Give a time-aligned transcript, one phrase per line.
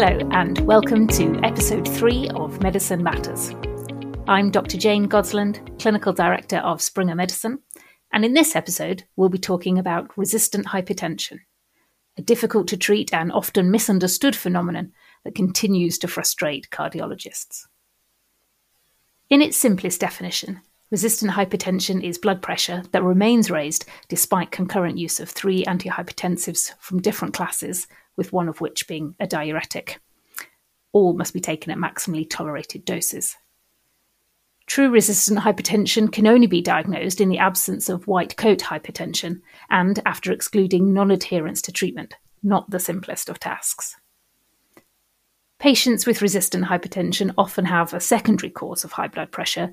[0.00, 3.52] Hello, and welcome to episode three of Medicine Matters.
[4.28, 4.76] I'm Dr.
[4.78, 7.58] Jane Godsland, Clinical Director of Springer Medicine,
[8.12, 11.40] and in this episode, we'll be talking about resistant hypertension,
[12.16, 14.92] a difficult to treat and often misunderstood phenomenon
[15.24, 17.66] that continues to frustrate cardiologists.
[19.28, 20.60] In its simplest definition,
[20.92, 27.02] resistant hypertension is blood pressure that remains raised despite concurrent use of three antihypertensives from
[27.02, 29.98] different classes with one of which being a diuretic.
[30.92, 33.36] All must be taken at maximally tolerated doses.
[34.66, 40.02] True resistant hypertension can only be diagnosed in the absence of white coat hypertension and
[40.04, 43.96] after excluding non adherence to treatment, not the simplest of tasks.
[45.58, 49.72] Patients with resistant hypertension often have a secondary cause of high blood pressure,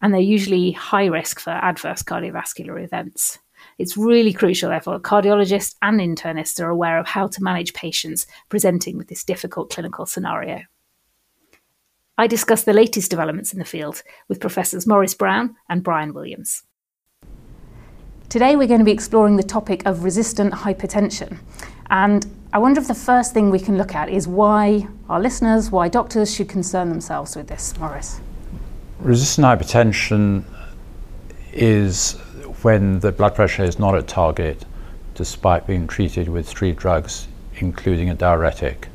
[0.00, 3.38] and they're usually high risk for adverse cardiovascular events.
[3.78, 8.98] It's really crucial, therefore, cardiologists and internists are aware of how to manage patients presenting
[8.98, 10.62] with this difficult clinical scenario.
[12.20, 16.64] I discuss the latest developments in the field with Professors Morris Brown and Bryan Williams.
[18.28, 21.38] Today, we're going to be exploring the topic of resistant hypertension.
[21.88, 25.70] And I wonder if the first thing we can look at is why our listeners,
[25.70, 28.20] why doctors should concern themselves with this, Morris.
[28.98, 30.42] Resistant hypertension
[31.52, 32.20] is
[32.62, 34.64] when the blood pressure is not at target
[35.14, 38.88] despite being treated with three drugs, including a diuretic.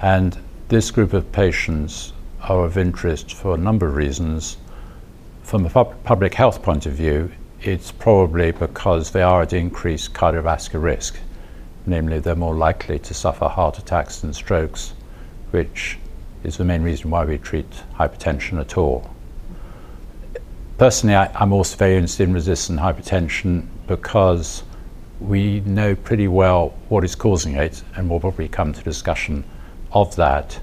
[0.00, 4.56] And this group of patients are of interest for a number of reasons.
[5.42, 7.30] From a pub- public health point of view,
[7.62, 11.18] it's probably because they are at increased cardiovascular risk,
[11.86, 14.92] namely, they're more likely to suffer heart attacks and strokes,
[15.50, 15.98] which
[16.44, 19.10] is the main reason why we treat hypertension at all.
[20.78, 24.62] Personally, I, am also very interested in resistant hypertension because
[25.20, 29.42] we know pretty well what is causing it, and we'll probably come to discussion
[29.92, 30.60] of that.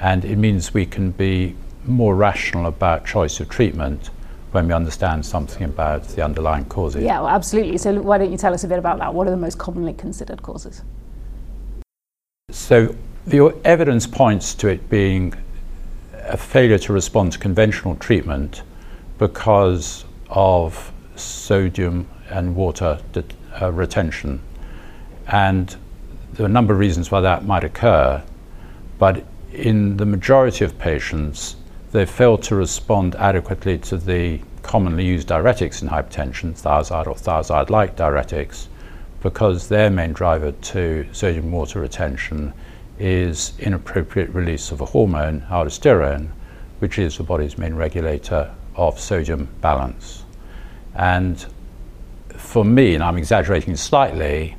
[0.00, 4.10] And it means we can be more rational about choice of treatment
[4.50, 7.04] when we understand something about the underlying causes.
[7.04, 7.78] Yeah, well, absolutely.
[7.78, 9.14] So, why don't you tell us a bit about that?
[9.14, 10.82] What are the most commonly considered causes?
[12.50, 15.32] So, the evidence points to it being
[16.12, 18.62] a failure to respond to conventional treatment
[19.18, 22.98] because of sodium and water
[23.60, 24.40] uh, retention.
[25.28, 25.74] And
[26.32, 28.22] there are a number of reasons why that might occur,
[28.98, 31.56] but in the majority of patients,
[31.92, 37.70] they fail to respond adequately to the commonly used diuretics in hypertension, thiazide or thiazide
[37.70, 38.66] like diuretics,
[39.22, 42.52] because their main driver to sodium water retention
[42.98, 46.30] is inappropriate release of a hormone, aldosterone,
[46.80, 50.24] which is the body's main regulator of sodium balance.
[50.94, 51.44] And
[52.36, 54.56] for me, and I'm exaggerating slightly,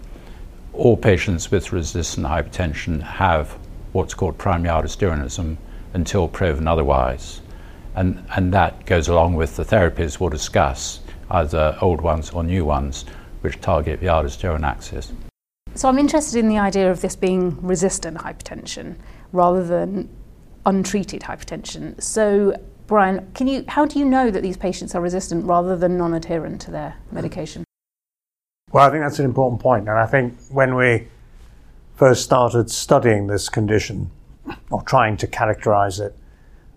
[0.73, 3.57] all patients with resistant hypertension have
[3.93, 5.57] what's called primary aldosteronism
[5.93, 7.41] until proven otherwise.
[7.95, 10.99] And, and that goes along with the therapies we'll discuss,
[11.31, 13.05] either old ones or new ones,
[13.41, 15.13] which target the aldosterone axis.
[15.75, 18.95] So I'm interested in the idea of this being resistant hypertension
[19.31, 20.09] rather than
[20.65, 22.01] untreated hypertension.
[22.01, 22.55] So
[22.87, 26.13] Bryan, can you, how do you know that these patients are resistant rather than non
[26.13, 27.63] adherent to their medication?
[28.71, 29.87] Well, I think that's an important point.
[29.87, 31.07] And I think when we
[31.95, 34.11] first started studying this condition
[34.69, 36.15] or trying to characterize it,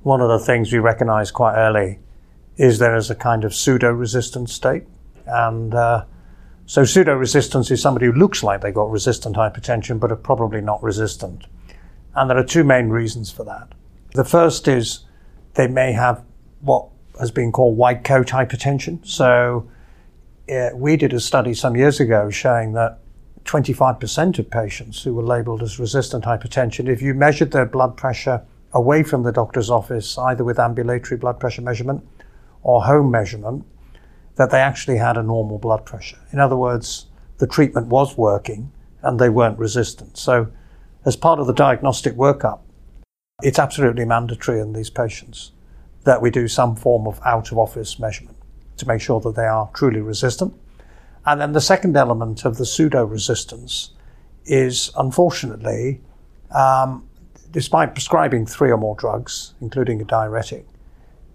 [0.02, 1.98] one of the things we recognized quite early
[2.56, 4.84] is there is a kind of pseudo resistant state.
[5.26, 6.04] And uh,
[6.66, 10.60] so, pseudo resistance is somebody who looks like they got resistant hypertension but are probably
[10.60, 11.46] not resistant.
[12.14, 13.72] And there are two main reasons for that.
[14.14, 15.04] The first is
[15.58, 16.24] they may have
[16.60, 16.86] what
[17.18, 19.04] has been called white coat hypertension.
[19.04, 19.68] So
[20.48, 23.00] uh, we did a study some years ago showing that
[23.44, 28.40] 25% of patients who were labeled as resistant hypertension, if you measured their blood pressure
[28.72, 32.06] away from the doctor's office, either with ambulatory blood pressure measurement
[32.62, 33.64] or home measurement,
[34.36, 36.18] that they actually had a normal blood pressure.
[36.30, 37.06] In other words,
[37.38, 38.70] the treatment was working
[39.02, 40.18] and they weren't resistant.
[40.18, 40.52] So,
[41.04, 42.60] as part of the diagnostic workup,
[43.40, 45.52] it's absolutely mandatory in these patients
[46.02, 48.36] that we do some form of out of office measurement
[48.76, 50.52] to make sure that they are truly resistant.
[51.24, 53.90] And then the second element of the pseudo resistance
[54.44, 56.00] is unfortunately,
[56.50, 57.08] um,
[57.52, 60.66] despite prescribing three or more drugs, including a diuretic,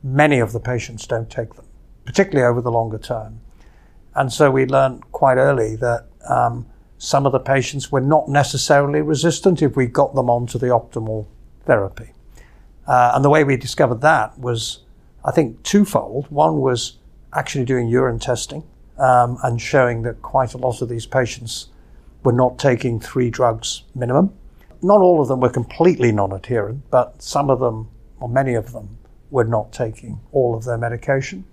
[0.04, 1.66] many of the patients don't take them,
[2.04, 3.40] particularly over the longer term.
[4.14, 6.66] And so we learned quite early that um,
[6.98, 11.28] some of the patients were not necessarily resistant if we got them onto the optimal
[11.66, 12.12] therapy.
[12.88, 14.80] Uh, and the way we discovered that was,
[15.24, 16.28] I think, twofold.
[16.30, 16.98] One was
[17.34, 18.64] actually doing urine testing
[18.98, 21.70] um, and showing that quite a lot of these patients
[22.24, 24.34] were not taking three drugs minimum.
[24.82, 27.90] not all of them were completely non adherent, but some of them,
[28.20, 28.98] or many of them,
[29.32, 31.46] were not taking all of their medication.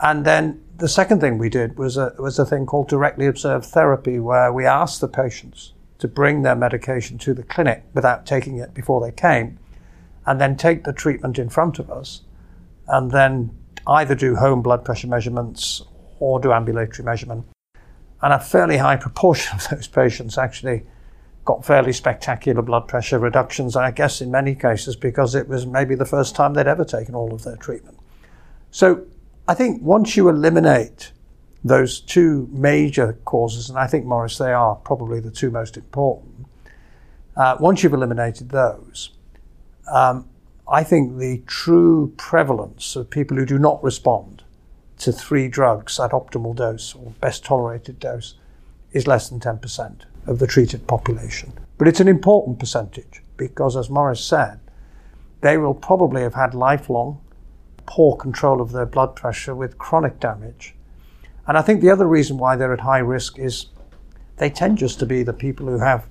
[0.00, 3.66] And then the second thing we did was a, was a thing called directly observed
[3.66, 8.56] therapy, where we asked the patients to bring their medication to the clinic without taking
[8.56, 9.56] it before they came,
[10.26, 12.22] and then take the treatment in front of us,
[12.88, 13.56] and then
[13.86, 15.80] either do home blood pressure measurements
[16.18, 17.46] or do ambulatory measurement.
[18.20, 20.82] And a fairly high proportion of those patients actually
[21.44, 25.94] got fairly spectacular blood pressure reductions, I guess in many cases because it was maybe
[25.94, 27.96] the first time they'd ever taken all of their treatment.
[28.72, 29.06] So
[29.46, 31.12] I think once you eliminate
[31.64, 36.46] those two major causes, and I think, Morris, they are probably the two most important,
[37.36, 39.10] uh, once you've eliminated those,
[39.90, 40.28] um,
[40.68, 44.42] I think the true prevalence of people who do not respond
[44.98, 48.34] to three drugs at optimal dose or best tolerated dose
[48.92, 51.52] is less than 10% of the treated population.
[51.78, 54.60] But it's an important percentage because, as Morris said,
[55.40, 57.20] they will probably have had lifelong
[57.86, 60.74] poor control of their blood pressure with chronic damage.
[61.46, 63.66] And I think the other reason why they're at high risk is
[64.36, 66.06] they tend just to be the people who have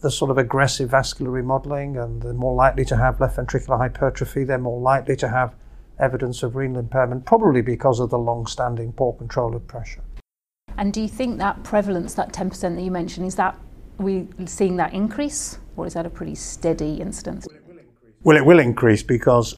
[0.00, 4.44] the sort of aggressive vascular remodeling and they're more likely to have left ventricular hypertrophy,
[4.44, 5.54] they're more likely to have
[5.98, 10.02] evidence of renal impairment, probably because of the long standing poor control of pressure.
[10.76, 13.58] And do you think that prevalence, that 10% that you mentioned, is that
[13.98, 17.46] we seeing that increase or is that a pretty steady incidence?
[18.22, 19.56] Well, it will increase because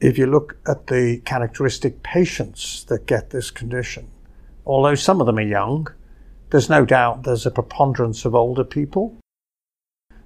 [0.00, 4.08] if you look at the characteristic patients that get this condition,
[4.66, 5.88] although some of them are young,
[6.50, 9.16] there's no doubt there's a preponderance of older people.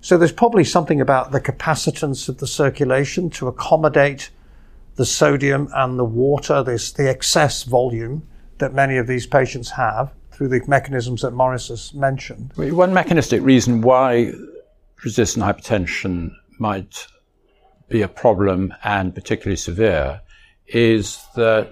[0.00, 4.30] So there's probably something about the capacitance of the circulation to accommodate
[4.96, 8.26] the sodium and the water, this, the excess volume
[8.58, 12.52] that many of these patients have through the mechanisms that Morris has mentioned.
[12.56, 14.32] One mechanistic reason why
[15.02, 17.06] resistant hypertension might
[17.88, 20.20] be a problem and particularly severe
[20.66, 21.70] is that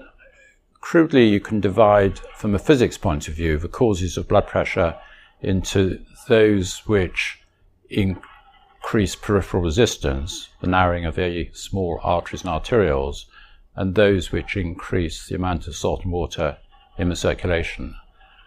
[0.80, 4.94] crudely you can divide from a physics point of view the causes of blood pressure
[5.40, 5.98] into
[6.28, 7.40] those which
[7.88, 13.24] increase peripheral resistance, the narrowing of very small arteries and arterioles,
[13.74, 16.58] and those which increase the amount of salt and water
[16.98, 17.94] in the circulation.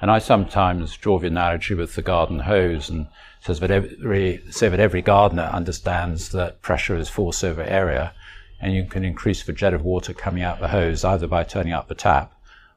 [0.01, 3.07] And I sometimes draw the analogy with the garden hose and
[3.39, 8.13] says that every, say that every gardener understands that pressure is force over area,
[8.59, 11.74] and you can increase the jet of water coming out the hose either by turning
[11.74, 12.33] up the tap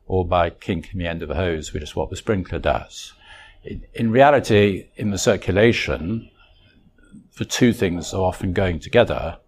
[0.07, 3.13] or by kinking the end of the hose, which is what the sprinkler does.
[3.95, 6.31] In reality, in the circulation,
[7.37, 9.39] the two things are often going together.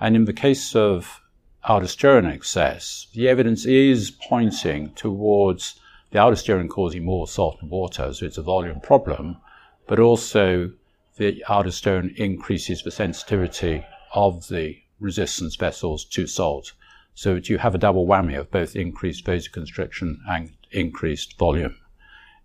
[0.00, 1.20] And in the case of
[1.68, 5.80] aldosterone excess, the evidence is pointing towards
[6.12, 9.38] the aldosterone causing more salt and water, so it's a volume problem,
[9.86, 10.70] but also
[11.16, 16.72] the aldosterone increases the sensitivity of the resistance vessels to salt.
[17.14, 21.76] So you have a double whammy of both increased vasoconstriction and increased volume.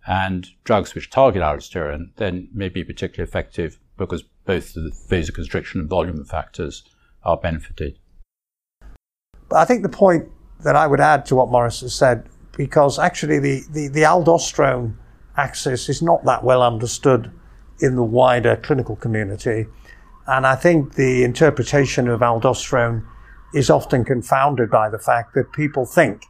[0.06, 5.90] And drugs which target aldosterone then may be particularly effective because both the vasoconstriction and
[5.90, 6.84] volume factors
[7.24, 8.00] are benefited.
[9.50, 10.30] But I think the point
[10.63, 14.96] that I would add to what Morris has said, because actually the, the, the aldosterone
[15.38, 17.32] axis is not that well understood
[17.80, 19.68] in the wider clinical community.
[20.26, 23.06] And I think the interpretation of aldosterone
[23.54, 26.26] is often confounded by the fact that people think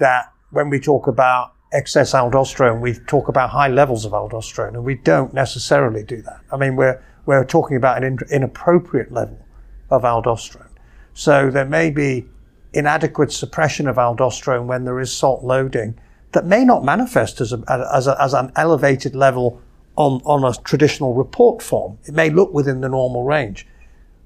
[0.00, 4.84] that when we talk about excess aldosterone, we talk about high levels of aldosterone, and
[4.84, 6.40] we don't necessarily do that.
[6.52, 9.46] I mean, we're, we're talking about an inappropriate level
[9.90, 10.70] of aldosterone.
[11.14, 12.28] So there may be
[12.74, 15.98] inadequate suppression of aldosterone when there is salt loading
[16.32, 17.62] that may not manifest as, a,
[17.92, 19.60] as, a, as an elevated level
[19.96, 21.98] on, on a traditional report form.
[22.04, 23.66] It may look within the normal range.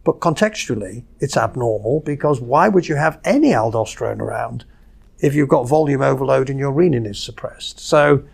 [0.04, 4.64] But contextually, it's abnormal because why would you have any aldosterone around
[5.18, 7.78] if you've got volume overload and your renin is suppressed?
[7.78, 8.24] So,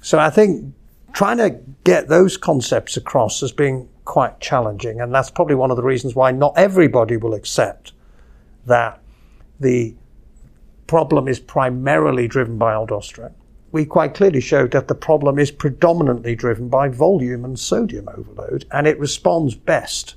[0.00, 0.72] so I think
[1.12, 5.02] trying to get those concepts across as being quite challenging.
[5.02, 7.92] And that's probably one of the reasons why not everybody will accept
[8.64, 9.02] that
[9.60, 9.94] the
[10.86, 13.34] problem is primarily driven by aldosterone.
[13.70, 18.64] We quite clearly showed that the problem is predominantly driven by volume and sodium overload,
[18.72, 20.16] and it responds best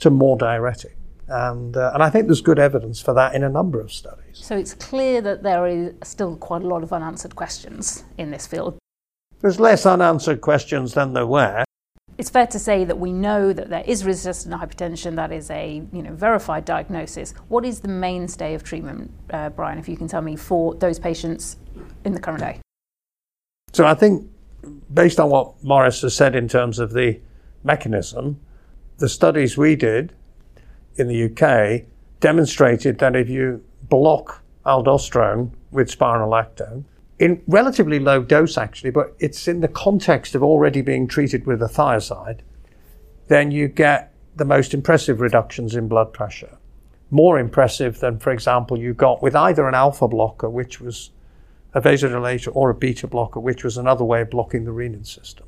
[0.00, 0.96] to more diuretic.
[1.28, 4.24] And, uh, and I think there's good evidence for that in a number of studies.
[4.34, 8.46] So it's clear that there is still quite a lot of unanswered questions in this
[8.46, 8.76] field.
[9.40, 11.64] There's less unanswered questions than there were
[12.16, 15.16] it's fair to say that we know that there is resistant hypertension.
[15.16, 17.34] That is a you know verified diagnosis.
[17.48, 19.78] What is the mainstay of treatment, uh, Bryan?
[19.78, 21.56] If you can tell me for those patients
[22.04, 22.60] in the current day.
[23.72, 24.30] So I think,
[24.92, 27.20] based on what Morris has said in terms of the
[27.64, 28.40] mechanism,
[28.98, 30.12] the studies we did
[30.96, 31.86] in the UK
[32.20, 36.84] demonstrated that if you block aldosterone with spironolactone,
[37.18, 41.62] in relatively low dose actually, but it's in the context of already being treated with
[41.62, 42.40] a thiazide,
[43.28, 46.58] then you get the most impressive reductions in blood pressure.
[47.10, 51.10] More impressive than, for example, you got with either an alpha blocker, which was
[51.72, 55.46] a vasodilator, or a beta blocker, which was another way of blocking the renin system.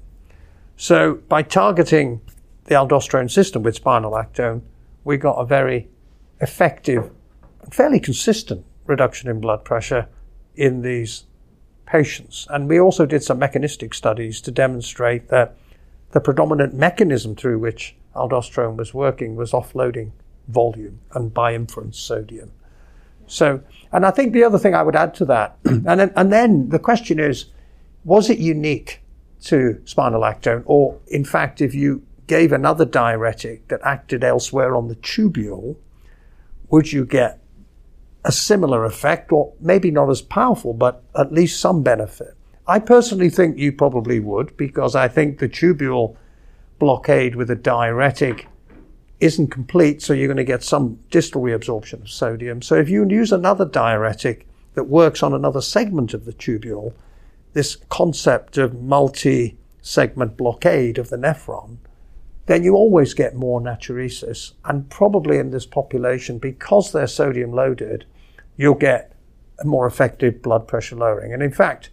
[0.77, 2.21] So by targeting
[2.65, 4.63] the aldosterone system with spironolactone,
[5.05, 5.89] we got a very
[6.41, 7.11] effective,
[7.71, 10.09] fairly consistent reduction in blood pressure
[10.55, 11.25] in these
[11.87, 12.47] patients.
[12.51, 15.57] And we also did some mechanistic studies to demonstrate that
[16.13, 20.11] the predominant mechanism through which aldosterone was working was offloading
[20.49, 22.53] volume and by inference sodium.
[23.27, 23.63] So,
[23.93, 26.69] and I think the other thing I would add to that, and then, and then
[26.69, 27.47] the question is,
[28.05, 29.03] was it unique
[29.45, 34.97] to spironolactone, or in fact, if you gave another diuretic that acted elsewhere on the
[34.97, 35.77] tubule,
[36.71, 37.41] would you get
[38.27, 42.35] a similar effect, or maybe not as powerful, but at least some benefit?
[42.67, 46.17] I personally think you probably would, because I think the tubule
[46.79, 48.49] blockade with a diuretic
[49.21, 52.61] isn't complete, so you're going to get some distal reabsorption of sodium.
[52.61, 56.93] So if you use another diuretic that works on another segment of the tubule,
[57.55, 61.79] this concept of multi segment blockade of the nephron,
[62.47, 64.53] then you always get more natriuresis.
[64.65, 68.05] And probably in this population, because they're sodium loaded,
[68.57, 69.13] you'll get
[69.59, 71.33] a more effective blood pressure lowering.
[71.33, 71.91] And in fact,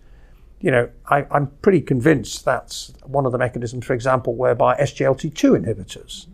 [0.59, 5.65] you know, I, am pretty convinced that's one of the mechanisms, for example, whereby SGLT2
[5.65, 6.27] inhibitors,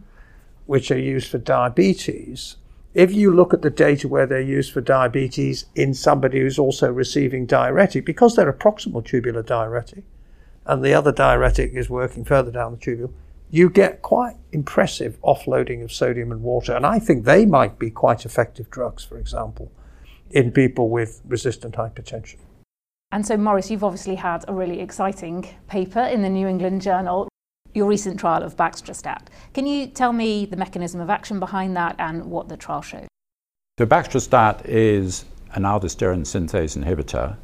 [0.67, 2.57] which are used for diabetes,
[2.93, 6.91] if you look at the data where they're used for diabetes in somebody who's also
[6.91, 10.03] receiving diuretic, because they're a proximal tubular diuretic,
[10.65, 13.11] and the other diuretic is working further down the tubule,
[13.49, 16.75] you get quite impressive offloading of sodium and water.
[16.75, 19.71] And I think they might be quite effective drugs, for example,
[20.31, 22.37] in people with resistant hypertension.
[23.11, 27.27] And so, Morris, you've obviously had a really exciting paper in the New England Journal,
[27.73, 29.27] your recent trial of baxdrostat.
[29.53, 33.07] Can you tell me the mechanism of action behind that and what the trial showed?
[33.79, 37.35] So, baxdrostat is an aldosterone synthase inhibitor,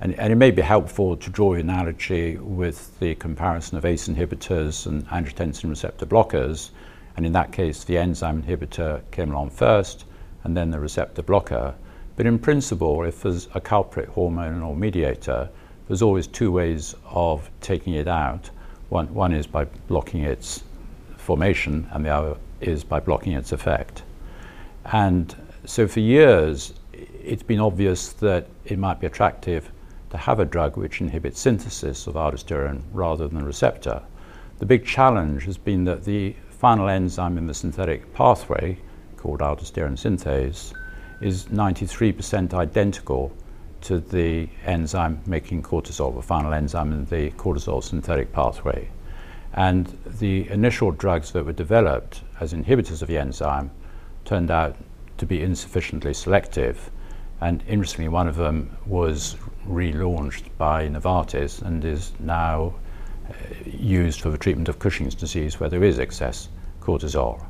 [0.00, 4.08] and, and, it may be helpful to draw an analogy with the comparison of ACE
[4.08, 6.70] inhibitors and angiotensin receptor blockers.
[7.16, 10.06] And in that case, the enzyme inhibitor came along first,
[10.44, 11.74] and then the receptor blocker.
[12.20, 15.48] But in principle, if there's a culprit hormone or mediator,
[15.88, 18.50] there's always two ways of taking it out.
[18.90, 20.62] One, one is by blocking its
[21.16, 24.02] formation, and the other is by blocking its effect.
[24.84, 25.34] And
[25.64, 29.72] so for years, it's been obvious that it might be attractive
[30.10, 34.02] to have a drug which inhibits synthesis of aldosterone rather than the receptor.
[34.58, 38.76] The big challenge has been that the final enzyme in the synthetic pathway,
[39.16, 40.74] called aldosterone synthase,
[41.20, 43.32] is 93% identical
[43.82, 48.88] to the enzyme making cortisol, the final enzyme in the cortisol synthetic pathway.
[49.52, 53.70] And the initial drugs that were developed as inhibitors of the enzyme
[54.24, 54.76] turned out
[55.18, 56.90] to be insufficiently selective.
[57.40, 59.36] And interestingly, one of them was
[59.66, 62.74] relaunched by Novartis and is now
[63.28, 63.32] uh,
[63.64, 66.48] used for the treatment of Cushing's disease, where there is excess
[66.80, 67.44] cortisol.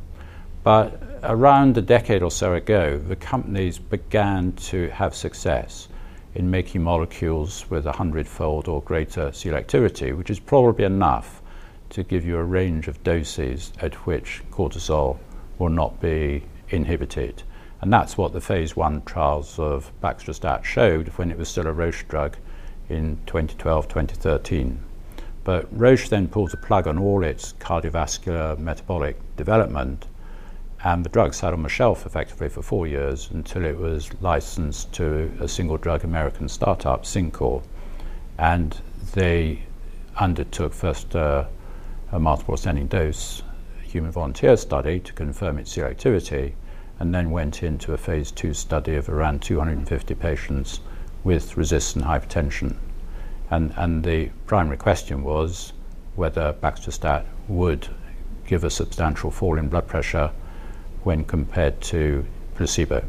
[0.72, 5.88] But around a decade or so ago, the companies began to have success
[6.36, 11.42] in making molecules with a hundredfold or greater selectivity, which is probably enough
[11.88, 15.18] to give you a range of doses at which cortisol
[15.58, 17.42] will not be inhibited.
[17.80, 21.72] And that's what the phase one trials of Baxdrostat showed when it was still a
[21.72, 22.36] Roche drug
[22.88, 24.78] in 2012 2013.
[25.42, 30.06] But Roche then pulled the plug on all its cardiovascular metabolic development
[30.82, 34.92] and the drug sat on the shelf effectively for four years until it was licensed
[34.94, 37.62] to a single drug American startup, CinCor.
[38.38, 38.80] And
[39.12, 39.64] they
[40.16, 41.44] undertook first uh,
[42.12, 43.42] a multiple ascending dose
[43.82, 46.52] human volunteer study to confirm its selectivity,
[46.98, 50.80] and then went into a phase two study of around 250 patients
[51.24, 52.76] with resistant hypertension.
[53.50, 55.72] And, and the primary question was
[56.14, 57.88] whether Baxdrostat would
[58.46, 60.30] give a substantial fall in blood pressure
[61.04, 63.04] when compared to placebo?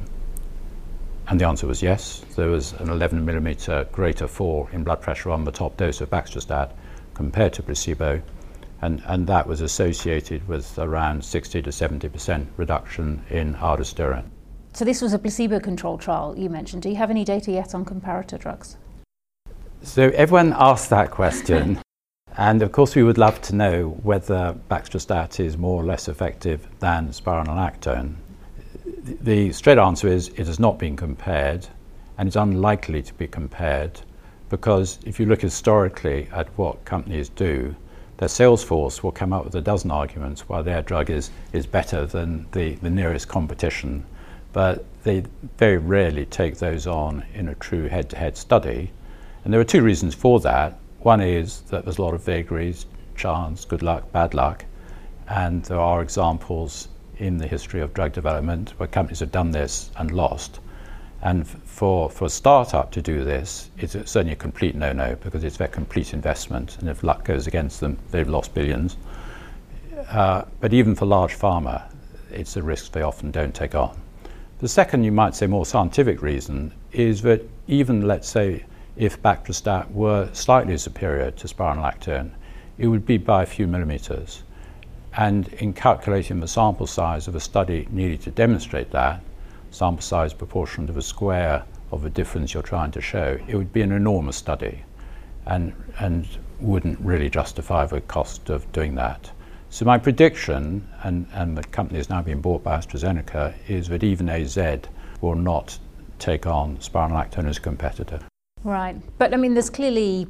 [1.27, 2.25] And the answer was yes.
[2.35, 6.09] There was an 11 millimeter greater fall in blood pressure on the top dose of
[6.09, 6.71] Baxdrostat
[7.13, 8.21] compared to placebo,
[8.81, 14.25] and, and that was associated with around 60 to 70% reduction in aldosterone.
[14.73, 16.83] So this was a placebo-controlled trial you mentioned.
[16.83, 18.77] Do you have any data yet on comparator drugs?
[19.83, 21.79] So everyone asks that question.
[22.37, 26.67] And of course, we would love to know whether baxdrostat is more or less effective
[26.79, 28.15] than spironolactone.
[29.03, 31.67] The straight answer is it has not been compared,
[32.17, 33.99] and it's unlikely to be compared
[34.51, 37.73] because if you look historically at what companies do,
[38.17, 41.65] their sales force will come up with a dozen arguments why their drug is, is
[41.65, 44.05] better than the, the nearest competition,
[44.51, 45.23] but they
[45.57, 48.91] very rarely take those on in a true head to head study.
[49.43, 50.77] And there are two reasons for that.
[51.03, 54.65] One is that there's a lot of vagaries, chance, good luck, bad luck,
[55.27, 59.89] and there are examples in the history of drug development where companies have done this
[59.97, 60.59] and lost.
[61.23, 65.43] And for, for a startup to do this, it's certainly a complete no no because
[65.43, 66.77] it's their complete investment.
[66.79, 68.97] And if luck goes against them, they've lost billions.
[70.09, 71.83] Uh, but even for large pharma,
[72.31, 73.99] it's a risk they often don't take on.
[74.59, 79.91] The second, you might say, more scientific reason is that even, let's say, if baxdrostat
[79.91, 82.31] were slightly superior to spironolactone,
[82.77, 84.43] it would be by a few millimeters.
[85.17, 89.21] And in calculating the sample size of a study needed to demonstrate that,
[89.71, 93.73] sample size proportional to the square of the difference you're trying to show, it would
[93.73, 94.83] be an enormous study
[95.45, 96.27] and, and
[96.59, 99.31] wouldn't really justify the cost of doing that.
[99.69, 104.03] So my prediction, and, and the company is now being bought by AstraZeneca, is that
[104.03, 104.57] even AZ
[105.21, 105.77] will not
[106.19, 108.19] take on spironolactone as a competitor.
[108.63, 108.95] Right.
[109.17, 110.27] But I mean, there's clearly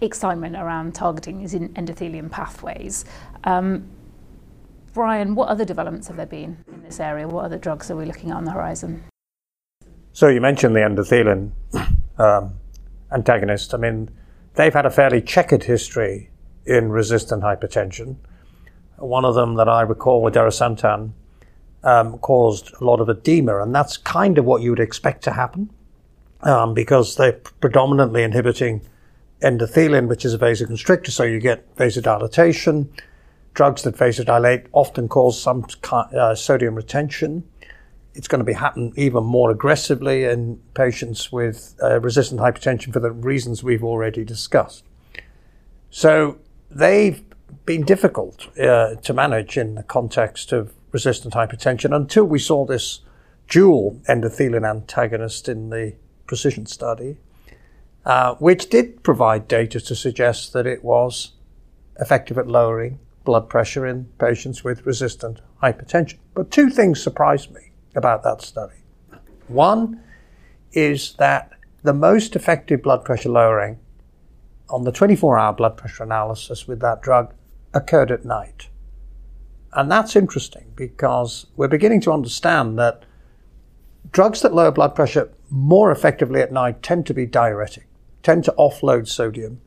[0.00, 3.04] excitement around targeting these endothelin pathways.
[3.44, 3.88] Um,
[4.92, 7.28] Bryan, what other developments have there been in this area?
[7.28, 9.04] What other drugs are we looking at on the horizon?
[10.12, 11.52] So you mentioned the endothelin
[12.18, 12.54] um,
[13.12, 13.74] antagonist.
[13.74, 14.10] I mean,
[14.54, 16.30] they've had a fairly checkered history
[16.64, 18.16] in resistant hypertension.
[18.96, 21.12] One of them that I recall with darusentan
[21.84, 25.32] um, caused a lot of edema, and that's kind of what you would expect to
[25.32, 25.70] happen
[26.46, 28.80] um, because they're predominantly inhibiting
[29.42, 32.88] endothelin, which is a vasoconstrictor, so you get vasodilatation
[33.56, 37.42] drugs that vasodilate often cause some uh, sodium retention.
[38.14, 43.00] It's going to be happen even more aggressively in patients with uh, resistant hypertension for
[43.00, 44.84] the reasons we've already discussed.
[45.90, 46.38] So
[46.70, 47.22] they've
[47.64, 53.00] been difficult uh, to manage in the context of resistant hypertension until we saw this
[53.48, 55.94] dual endothelin antagonist in the
[56.26, 57.16] precision study,
[58.04, 61.32] uh, which did provide data to suggest that it was
[61.98, 66.18] effective at lowering blood pressure in patients with resistant hypertension.
[66.34, 68.76] But two things surprised me about that study.
[69.48, 70.02] One
[70.72, 71.50] is that
[71.82, 73.78] the most effective blood pressure lowering
[74.68, 77.32] on the 24 hour blood pressure analysis with that drug
[77.72, 78.68] occurred at night.
[79.72, 83.04] And that's interesting because we're beginning to understand that
[84.12, 87.86] drugs that lower blood pressure more effectively at night tend to be diuretic,
[88.22, 89.60] tend to offload sodium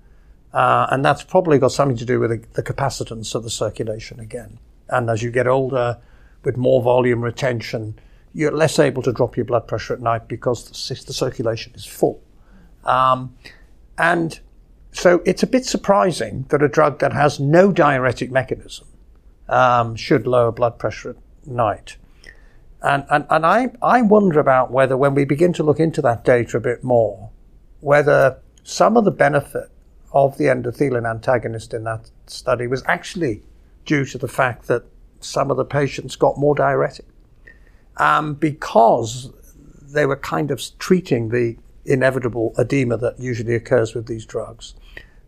[0.53, 4.19] uh, and that's probably got something to do with the, the, capacitance of the circulation
[4.19, 4.57] again.
[4.87, 5.99] And as you get older,
[6.43, 7.99] with more volume retention,
[8.33, 11.85] you're less able to drop your blood pressure at night because the, the circulation is
[11.85, 12.21] full.
[12.83, 13.35] Um,
[13.97, 14.39] and
[14.91, 18.87] so it's a bit surprising that a drug that has no diuretic mechanism
[19.47, 21.97] um, should lower blood pressure at night.
[22.81, 26.23] And, and, and I, I wonder about whether, when we begin to look into that
[26.23, 27.29] data a bit more,
[27.81, 29.69] whether some of the benefit
[30.13, 33.43] of the endothelin antagonist in that study was actually
[33.85, 34.83] due to the fact that
[35.19, 37.05] some of the patients got more diuretic
[37.97, 39.31] um, because
[39.81, 44.73] they were kind of treating the inevitable edema that usually occurs with these drugs.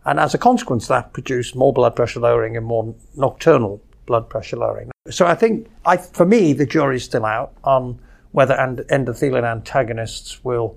[0.06, 4.58] And as a consequence, that produced more blood pressure lowering and more nocturnal blood pressure
[4.58, 4.92] lowering.
[5.10, 7.98] So I think, I, for me, the jury's still out on
[8.34, 10.76] whether endothelin antagonists will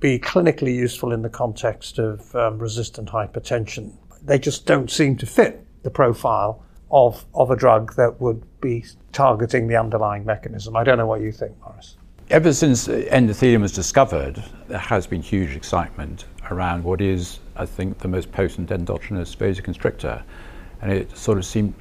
[0.00, 3.92] be clinically useful in the context of um, resistant hypertension.
[4.22, 8.84] They just don't seem to fit the profile of, of a drug that would be
[9.12, 10.76] targeting the underlying mechanism.
[10.76, 11.96] I don't know what you think, Morris.
[12.28, 17.98] Ever since endothelin was discovered, there has been huge excitement around what is, I think,
[17.98, 20.22] the most potent endogenous vasoconstrictor.
[20.82, 21.72] And it sort of seemed,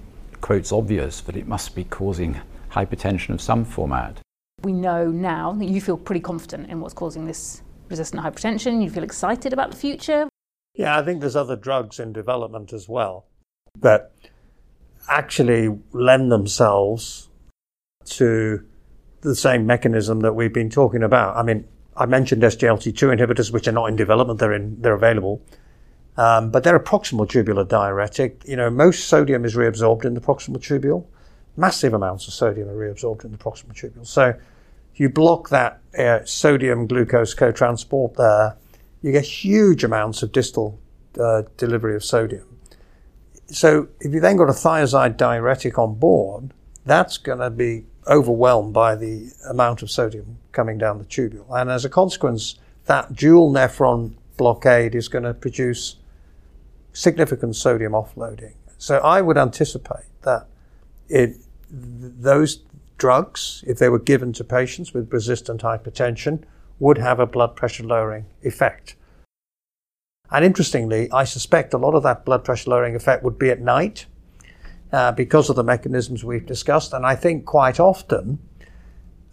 [0.41, 4.19] quotes, obvious that it must be causing hypertension of some format.
[4.63, 8.84] We know now that you feel pretty confident in what's causing this resistant hypertension?
[8.84, 10.27] You feel excited about the future?
[10.73, 13.25] Yeah, I think there's other drugs in development as well
[13.80, 14.12] that
[15.10, 17.30] actually lend themselves
[18.06, 18.65] to
[19.21, 21.36] the same mechanism that we've been talking about.
[21.36, 25.45] I mean, I mentioned SGLT2 inhibitors, which are not in development; they're in, they're available.
[26.21, 28.43] Um, but they're a proximal tubular diuretic.
[28.45, 31.07] You know, most sodium is reabsorbed in the proximal tubule.
[31.57, 34.05] Massive amounts of sodium are reabsorbed in the proximal tubule.
[34.05, 34.36] So
[34.93, 38.55] you block that uh, sodium glucose co-transport there,
[39.01, 40.79] you get huge amounts of distal
[41.19, 42.60] uh, delivery of sodium.
[43.47, 46.53] so if you then got a thiazide diuretic on board,
[46.86, 51.47] that's going to be overwhelmed by the amount of sodium coming down the tubule.
[51.49, 55.95] And as a consequence, that dual nephron blockade is going to produce
[56.93, 58.54] significant sodium offloading.
[58.77, 60.47] So I would anticipate that
[61.08, 61.36] it,
[61.69, 62.62] those
[62.97, 66.43] drugs, if they were given to patients with resistant hypertension,
[66.80, 68.95] would have a blood pressure lowering effect.
[70.32, 73.60] And interestingly, I suspect a lot of that blood pressure lowering effect would be at
[73.60, 74.06] night
[74.91, 76.93] uh, because of the mechanisms we've discussed.
[76.93, 78.39] And I think quite often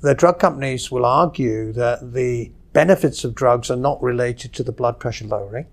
[0.01, 4.73] the drug companies will argue that the benefits of drugs are not related to the
[4.73, 5.67] blood pressure lowering.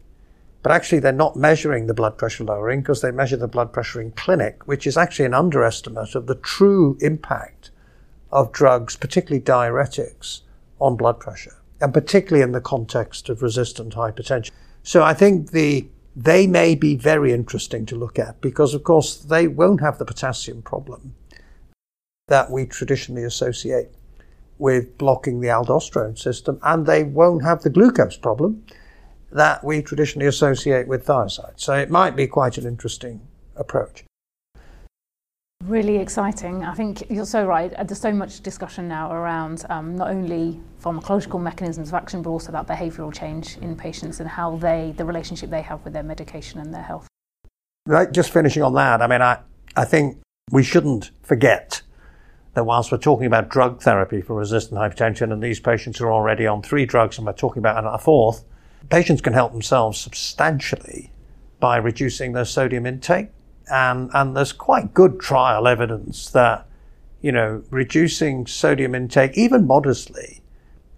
[0.65, 4.01] But actually, they're not measuring the blood pressure lowering because they measure the blood pressure
[4.01, 7.69] in clinic, which is actually an underestimate of the true impact
[8.31, 10.41] of drugs, particularly diuretics,
[10.79, 14.49] on blood pressure, and particularly in the context of resistant hypertension.
[14.81, 19.17] So I think the they may be very interesting to look at because, of course,
[19.17, 21.13] they won't have the potassium problem
[22.27, 23.89] that we traditionally associate
[24.57, 28.63] with blocking the aldosterone system, and they won't have the glucose problem
[29.31, 31.53] that we traditionally associate with thiazide.
[31.55, 33.21] So it might be quite an interesting
[33.55, 34.03] approach.
[35.63, 36.63] Really exciting.
[36.63, 37.73] I think you're so right.
[37.73, 42.29] Uh, there's so much discussion now around um, not only pharmacological mechanisms of action, but
[42.29, 46.03] also about behavioural change in patients and how they, the relationship they have with their
[46.03, 47.07] medication and their health.
[47.87, 49.39] Right, just finishing on that, I mean, I,
[49.75, 50.19] I think
[50.51, 51.81] we shouldn't forget
[52.53, 56.47] that whilst we're talking about drug therapy for resistant hypertension and these patients are already
[56.47, 58.43] on three drugs and we're talking about a fourth,
[58.89, 61.11] patients can help themselves substantially
[61.59, 63.29] by reducing their sodium intake.
[63.71, 66.67] And, and there's quite good trial evidence that,
[67.21, 70.41] you know, reducing sodium intake, even modestly,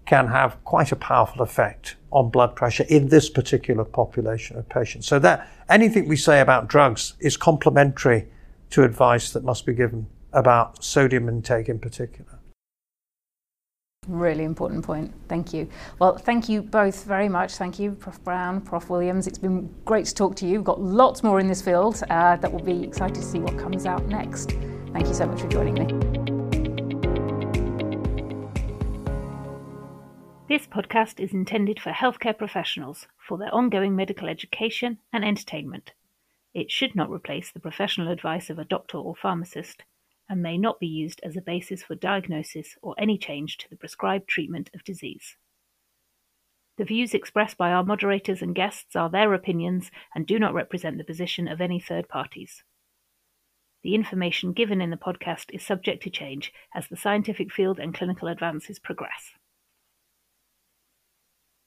[0.06, 5.08] can have quite a powerful effect on blood pressure in this particular population of patients.
[5.08, 8.28] So that anything we say about drugs is complementary
[8.70, 12.37] to advice that must be given about sodium intake in particular.
[14.08, 15.14] Really important point.
[15.28, 15.68] Thank you.
[16.00, 17.56] Well, thank you both very much.
[17.56, 18.24] Thank you, Prof.
[18.24, 18.90] Brown, Prof.
[18.90, 19.28] Williams.
[19.28, 20.54] It's been great to talk to you.
[20.54, 23.58] We've got lots more in this field uh, that will be excited to see what
[23.58, 24.52] comes out next.
[24.94, 25.88] Thank you so much for joining me.
[30.48, 35.92] This podcast is intended for healthcare professionals for their ongoing medical education and entertainment.
[36.54, 39.84] It should not replace the professional advice of a doctor or pharmacist
[40.30, 43.76] and may not be used as a basis for diagnosis or any change to the
[43.76, 45.38] prescribed treatment of disease.
[46.78, 50.98] The views expressed by our moderators and guests are their opinions and do not represent
[50.98, 52.64] the position of any third parties.
[53.84, 57.94] The information given in the podcast is subject to change as the scientific field and
[57.94, 59.32] clinical advances progress.